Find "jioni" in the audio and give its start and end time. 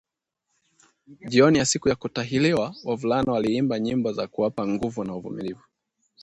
1.29-1.57